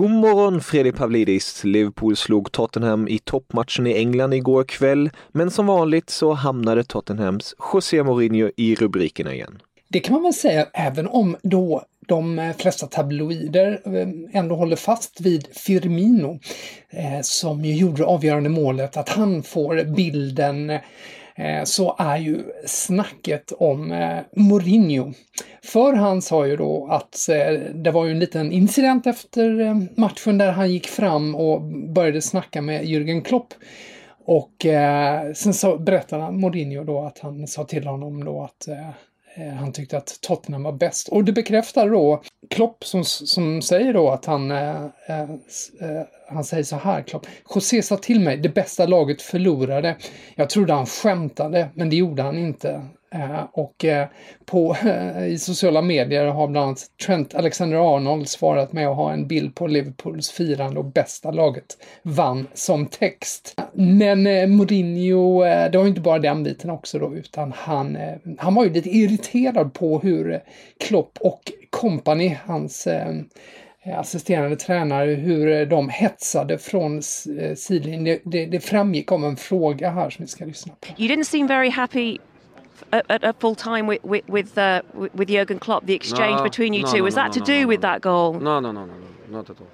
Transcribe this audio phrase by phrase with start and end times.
[0.00, 1.64] God morgon Fredrik Pavlidis!
[1.64, 7.54] Liverpool slog Tottenham i toppmatchen i England igår kväll, men som vanligt så hamnade Tottenhams
[7.72, 9.62] José Mourinho i rubrikerna igen.
[9.88, 15.20] Det kan man väl säga även om då de flesta tabloider eh, ändå håller fast
[15.20, 16.38] vid Firmino
[16.90, 20.80] eh, som ju gjorde det avgörande målet, att han får bilden eh,
[21.40, 25.12] Eh, så är ju snacket om eh, Mourinho.
[25.62, 30.38] För han sa ju då att eh, det var ju en liten incident efter matchen
[30.38, 31.62] där han gick fram och
[31.94, 33.54] började snacka med Jürgen Klopp.
[34.24, 34.66] Och
[35.34, 38.68] sen så berättade han Mourinho då att han sa till honom då att
[39.34, 41.08] Eh, han tyckte att Tottenham var bäst.
[41.08, 45.22] Och det bekräftar då Klopp som, som säger då att han, eh, eh,
[45.80, 47.26] eh, han säger så här, Klopp.
[47.54, 49.96] José sa till mig, det bästa laget förlorade.
[50.34, 52.82] Jag trodde han skämtade, men det gjorde han inte.
[53.14, 54.08] Eh, och eh,
[54.46, 59.26] på, eh, i sociala medier har bland annat Trent Alexander-Arnold svarat med att ha en
[59.26, 63.60] bild på Liverpools firande och bästa laget vann som text.
[63.72, 64.22] Men
[64.56, 67.98] Mourinho, det var ju inte bara den biten också då, utan han,
[68.38, 70.40] han var ju lite irriterad på hur
[70.78, 72.88] Klopp och company, hans
[73.96, 77.02] assisterande tränare, hur de hetsade från
[77.56, 78.04] sidlinjen.
[78.04, 81.02] Det, det, det framgick om en fråga här som vi ska lyssna på.
[81.02, 82.18] You didn't seem very happy
[82.92, 86.72] at, at full time with with with, uh, with Jurgen Klopp, the exchange no, between
[86.72, 86.98] you no, two.
[86.98, 88.34] no, Was that to do with that goal?
[88.34, 89.68] No, no, no, no, no, not at all.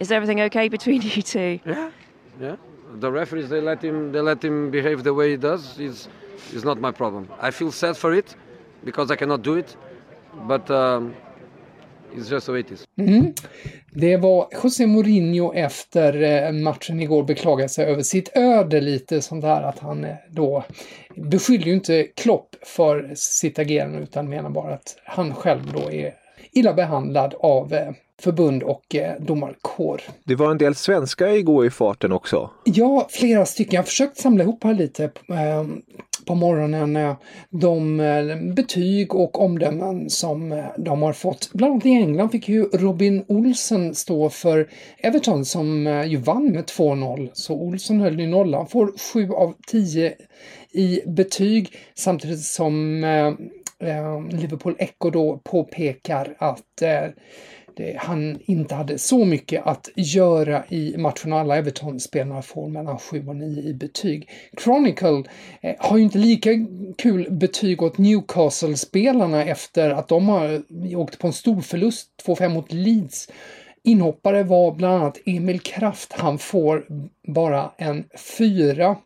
[0.00, 1.60] Is everything okay between you two?
[1.64, 1.90] Yeah,
[2.40, 2.56] yeah.
[2.94, 5.78] The referees they let him they let him behave the way he does.
[5.78, 6.08] Is
[6.52, 7.28] is not my problem.
[7.40, 8.34] I feel sad for it
[8.84, 9.76] because I cannot do it,
[10.46, 10.70] but.
[10.70, 11.14] Um,
[12.16, 12.84] It's just the way it is.
[12.98, 13.32] Mm.
[13.92, 19.42] Det var José Mourinho efter eh, matchen igår beklagade sig över sitt öde lite sånt
[19.42, 20.64] där att han eh, då
[21.16, 26.14] beskyller ju inte Klopp för sitt agerande utan menar bara att han själv då är
[26.52, 30.02] illa behandlad av eh, förbund och domarkår.
[30.24, 32.50] Det var en del svenskar igår i farten också.
[32.64, 33.74] Ja, flera stycken.
[33.74, 35.10] Jag har försökt samla ihop här lite
[36.26, 37.16] på morgonen.
[37.50, 41.50] De eh, betyg och omdömen som eh, de har fått.
[41.52, 44.68] Bland annat i England fick ju Robin Olsen stå för
[44.98, 47.30] Everton som eh, ju vann med 2-0.
[47.32, 48.66] Så Olsen höll ju nollan.
[48.66, 50.14] Får 7 av 10
[50.72, 53.00] i betyg samtidigt som
[54.30, 56.82] Liverpool Echo då påpekar att
[57.96, 63.24] han inte hade så mycket att göra i matchen och alla Everton-spelarna får mellan 7
[63.28, 64.30] och 9 i betyg.
[64.64, 65.24] Chronicle
[65.60, 66.50] eh, har ju inte lika
[66.98, 70.62] kul betyg åt Newcastle-spelarna efter att de har
[70.96, 73.28] åkt på en stor förlust, 2-5 mot Leeds.
[73.82, 76.12] Inhoppare var bland annat Emil Kraft.
[76.12, 76.84] Han får
[77.28, 78.04] bara en
[78.38, 78.96] fyra.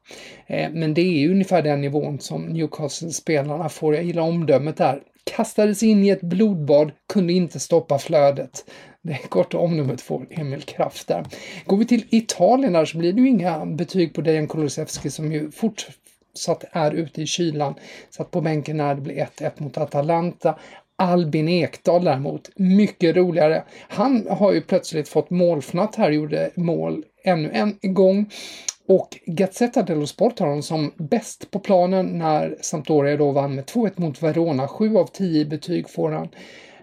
[0.47, 3.95] Eh, men det är ju ungefär den nivån som Newcastle-spelarna får.
[3.95, 8.65] Jag gillar omdömet där kastades in i ett blodbad, kunde inte stoppa flödet.
[9.03, 11.25] Det korta omdömet får Emil Kraft där.
[11.67, 15.33] Går vi till Italien där så blir det ju inga betyg på Dejan Kulusevski som
[15.33, 17.75] ju fortsatt är ute i kylan.
[18.11, 20.59] Satt på bänken när det blev 1-1 mot Atalanta.
[21.03, 23.65] Albin Ekdal däremot, mycket roligare.
[23.89, 28.31] Han har ju plötsligt fått målfnatt här, gjorde mål ännu en gång.
[28.89, 33.65] Och Gazzetta dello Sport har honom som bäst på planen när Sampdoria då vann med
[33.65, 34.69] 2-1 mot Verona.
[34.69, 36.29] 7 av 10 betyg får han.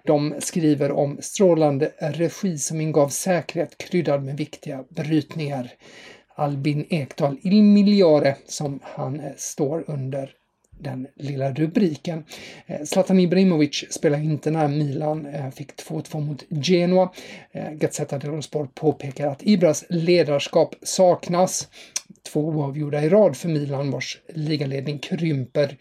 [0.05, 5.71] De skriver om strålande regi som ingav säkerhet kryddad med viktiga brytningar.
[6.35, 10.31] Albin Ekdal Il Migliore som han står under
[10.79, 12.23] den lilla rubriken.
[12.65, 17.11] Eh, Zlatan Ibrahimovic spelar inte när Milan eh, fick 2-2 mot Genoa.
[17.51, 21.67] Eh, Gazzetta dello Sport påpekar att Ibras ledarskap saknas.
[22.31, 25.77] Två oavgjorda i rad för Milan vars ligaledning krymper.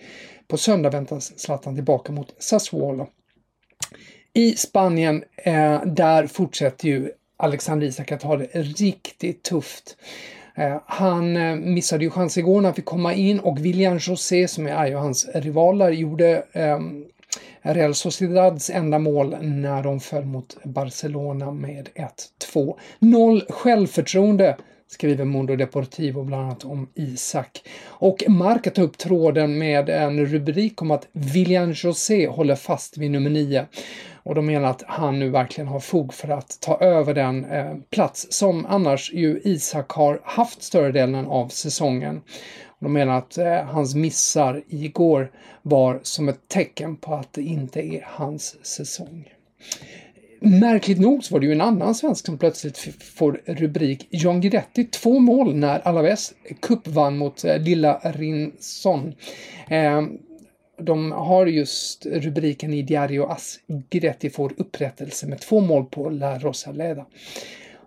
[0.48, 3.08] På söndag väntas Zlatan tillbaka mot Sassuolo.
[4.34, 5.24] I Spanien,
[5.84, 9.96] där fortsätter ju Alexander Isak att ha det riktigt tufft.
[10.58, 14.48] Eh, han eh, missade ju chans igår när han fick komma in och William José,
[14.48, 17.04] som är hans rivaler, gjorde ehm,
[17.62, 21.88] Real Sociedads enda mål när de föll mot Barcelona med
[22.54, 22.74] 1-2.
[22.98, 24.56] Noll självförtroende
[24.88, 27.62] skriver Mundo Deportivo bland annat om Isak.
[27.86, 33.10] Och Marca tar upp tråden med en rubrik om att William José håller fast vid
[33.10, 33.66] nummer 9.
[34.28, 37.74] Och de menar att han nu verkligen har fog för att ta över den eh,
[37.90, 42.20] plats som annars ju Isak har haft större delen av säsongen.
[42.80, 45.30] De menar att eh, hans missar igår
[45.62, 49.28] var som ett tecken på att det inte är hans säsong.
[50.40, 52.78] Märkligt nog så var det ju en annan svensk som plötsligt
[53.18, 59.14] får rubrik John Guidetti, två mål när Alaves cupvann mot eh, lilla Rinson.
[59.68, 60.18] Ehm,
[60.80, 63.60] de har just rubriken i Diario As,
[63.90, 67.06] Greti får upprättelse med två mål på La Rosaleda.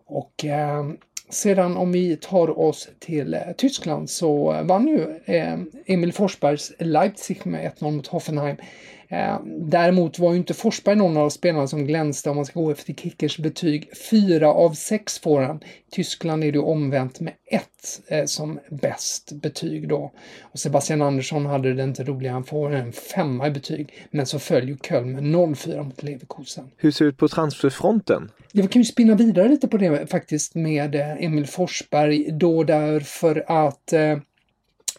[0.05, 0.89] Och eh,
[1.29, 7.45] sedan om vi tar oss till eh, Tyskland så vann ju eh, Emil Forsbergs Leipzig
[7.45, 8.57] med 1-0 mot Hoffenheim.
[9.11, 12.71] Eh, däremot var ju inte Forsberg någon av spelarna som glänste om man ska gå
[12.71, 13.89] efter Kickers betyg.
[14.11, 15.55] Fyra av sex får han.
[15.87, 20.11] I Tyskland är det omvänt med ett eh, som bäst betyg då.
[20.41, 24.07] Och Sebastian Andersson hade det inte roligt, han får en femma i betyg.
[24.11, 26.71] Men så följer Köln med 0-4 mot Leverkusen.
[26.77, 28.31] Hur ser det ut på transferfronten?
[28.51, 33.43] Jag kan ju spinna vidare lite på det faktiskt med eh, Emil Forsberg då därför
[33.47, 33.93] att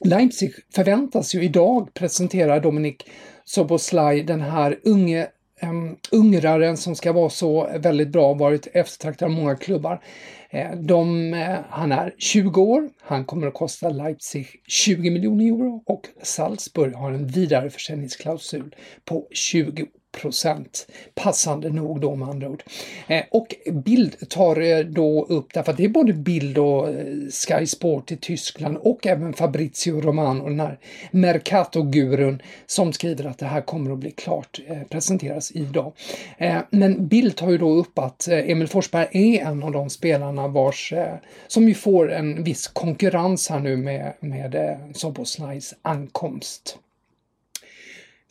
[0.04, 3.10] Leipzig förväntas ju idag presentera Dominik
[3.44, 5.26] Soboslaj, den här unge
[5.62, 10.02] um, ungraren som ska vara så väldigt bra, varit eftertraktad av många klubbar.
[10.50, 15.82] Eh, de, eh, han är 20 år, han kommer att kosta Leipzig 20 miljoner euro
[15.86, 20.86] och Salzburg har en vidareförsäljningsklausul på 20 procent.
[21.14, 22.62] Passande nog då med andra ord.
[23.06, 27.04] Eh, och Bild tar eh, då upp, därför att det är både Bild och eh,
[27.30, 30.78] Sky Sport i Tyskland och även Fabrizio Romano, den här
[31.10, 35.92] Mercato-gurun, som skriver att det här kommer att bli klart, eh, presenteras idag.
[36.38, 39.90] Eh, men Bild tar ju då upp att eh, Emil Forsberg är en av de
[39.90, 40.92] spelarna vars,
[41.46, 46.78] som ju får en viss konkurrens här nu med, med Soboslajs ankomst.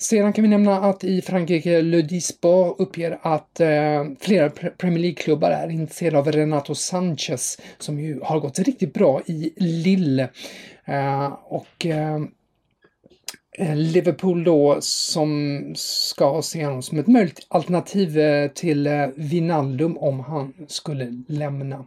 [0.01, 5.51] Sedan kan vi nämna att i Frankrike Le Dispo uppger att eh, flera Premier League-klubbar
[5.51, 10.29] är intresserade av Renato Sanchez som ju har gått riktigt bra i Lille.
[10.85, 12.15] Eh, och eh,
[13.57, 19.97] eh Liverpool då som ska se honom som ett möjligt alternativ eh, till eh, Vinaldum
[19.97, 21.85] om han skulle lämna.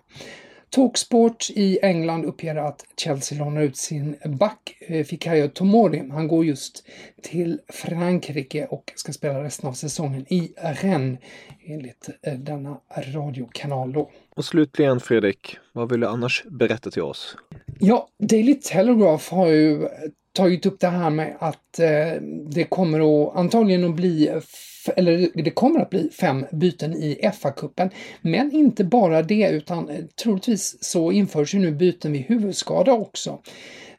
[0.75, 6.09] Talksport i England uppger att Chelsea lånar ut sin back eh, Fikayo Tomori.
[6.11, 6.87] Han går just
[7.23, 11.19] till Frankrike och ska spela resten av säsongen i Rennes
[11.67, 14.11] enligt eh, denna radiokanal då.
[14.37, 17.37] Och slutligen Fredrik, vad vill du annars berätta till oss?
[17.81, 19.89] Ja, Daily Telegraph har ju
[20.33, 24.41] tagit upp det här med att eh, det kommer att antagligen att bli
[24.97, 27.91] eller det kommer att bli fem byten i FA-cupen.
[28.21, 33.39] Men inte bara det, utan eh, troligtvis så införs ju nu byten vid huvudskada också.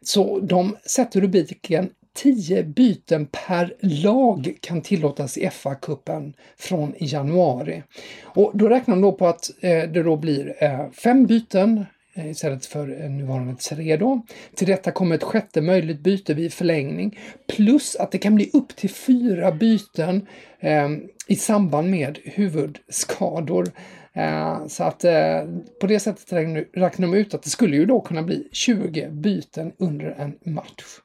[0.02, 7.84] Så de sätter rubriken 10 byten per lag kan tillåtas i FA-cupen från januari.
[8.24, 11.86] Och då räknar de då på att eh, det då blir eh, fem byten
[12.18, 14.22] Eh, istället för nuvarande tre då.
[14.56, 18.76] Till detta kommer ett sjätte möjligt byte vid förlängning plus att det kan bli upp
[18.76, 20.28] till fyra byten
[20.60, 20.90] eh,
[21.28, 23.72] i samband med huvudskador.
[24.14, 25.44] Eh, så att eh,
[25.82, 26.34] på det sättet
[26.74, 31.00] räknar de ut att det skulle ju då kunna bli 20 byten under en match.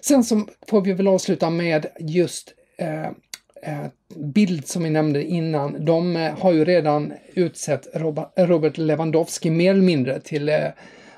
[0.00, 3.10] Sen så får vi väl avsluta med just eh,
[3.66, 7.88] Eh, bild som vi nämnde innan, de eh, har ju redan utsett
[8.36, 10.66] Robert Lewandowski mer eller mindre till eh,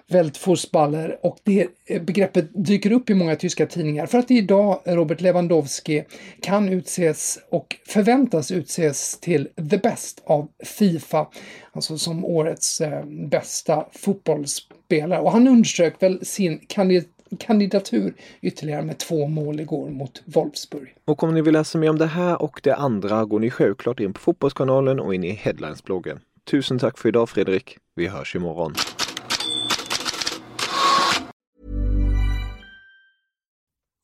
[0.09, 1.69] Weltfußballer och det
[2.01, 6.05] begreppet dyker upp i många tyska tidningar för att idag Robert Lewandowski
[6.41, 11.27] kan utses och förväntas utses till the best av Fifa,
[11.73, 12.83] alltså som årets
[13.31, 15.21] bästa fotbollsspelare.
[15.21, 20.95] Och han underströk väl sin kandidat kandidatur ytterligare med två mål igår mot Wolfsburg.
[21.05, 24.01] Och om ni vill läsa mer om det här och det andra går ni självklart
[24.01, 26.21] in på Fotbollskanalen och in i Headlines-bloggen.
[26.51, 27.79] Tusen tack för idag Fredrik.
[27.97, 28.75] Vi hörs imorgon.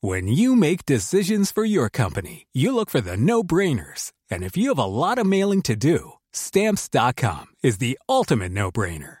[0.03, 4.11] When you make decisions for your company, you look for the no-brainers.
[4.31, 9.20] And if you have a lot of mailing to do, stamps.com is the ultimate no-brainer.